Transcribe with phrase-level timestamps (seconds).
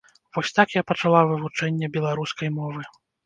[0.35, 2.81] Вось так я пачала вывучэнне беларускай мовы.